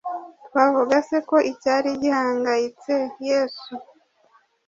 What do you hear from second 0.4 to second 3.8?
twavuga se ko icyari gihangayitse yesu